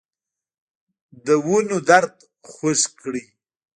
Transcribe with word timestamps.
دونو 1.25 1.77
درد 1.89 2.15
خوږ 2.51 2.79
کړی 2.99 3.23